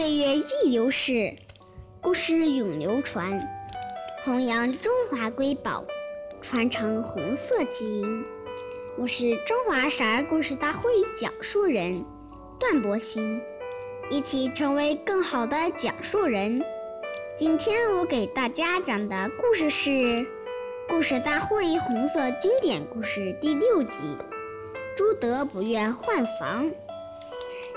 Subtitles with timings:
[0.00, 1.34] 岁月易流逝，
[2.00, 3.48] 故事永流传，
[4.24, 5.82] 弘扬中华瑰宝，
[6.40, 8.24] 传承红色基因。
[8.96, 12.04] 我是中华少儿故事大会讲述人
[12.60, 13.42] 段博鑫，
[14.08, 16.62] 一起成为更好的讲述人。
[17.36, 19.90] 今天我给大家讲的故事是
[20.88, 24.16] 《故事大会红色经典故事》第六集：
[24.96, 26.70] 朱德不愿换房。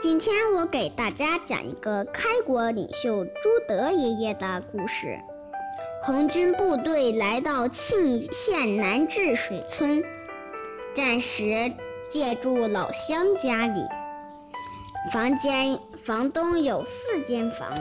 [0.00, 3.30] 今天我给大家讲一个开国领袖朱
[3.66, 5.18] 德爷爷的故事。
[6.02, 10.04] 红军部队来到沁县南治水村，
[10.94, 11.72] 暂时
[12.08, 13.80] 借住老乡家里。
[15.12, 17.72] 房间房东有四间房，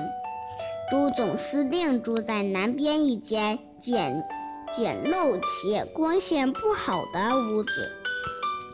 [0.89, 4.24] 朱总司令住在南边一间简
[4.72, 7.91] 简陋且光线不好的屋子，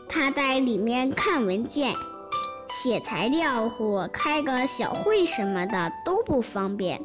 [0.08, 1.94] 他在里面看文件。
[2.72, 7.02] 写材料或开个小会什么的都不方便，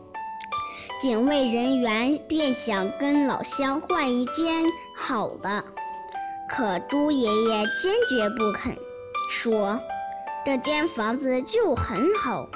[0.98, 4.64] 警卫人员便想跟老乡换一间
[4.96, 5.66] 好的，
[6.48, 8.78] 可朱爷爷坚决不肯，
[9.30, 9.82] 说
[10.46, 12.48] 这间房子就很好，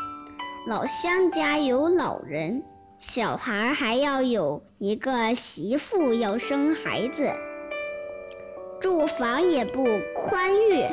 [0.65, 2.63] 老乡家有老人，
[2.97, 7.33] 小孩还要有一个媳妇要生孩子，
[8.79, 9.83] 住房也不
[10.15, 10.85] 宽裕。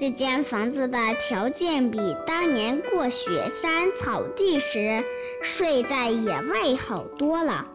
[0.00, 5.04] 这间房子的条件比当年过雪山草地时
[5.42, 7.66] 睡在野外好多了。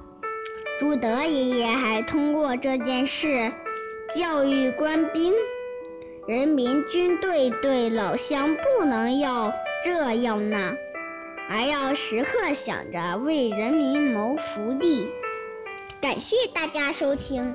[0.80, 3.52] 朱德爷爷还通过这件事
[4.16, 5.34] 教育官兵：
[6.26, 10.78] 人民军队对老乡不能要这要那，
[11.50, 15.12] 而要时刻想着为人民谋福利。
[16.02, 17.54] 感谢大家收听，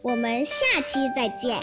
[0.00, 1.58] 我们下期再见。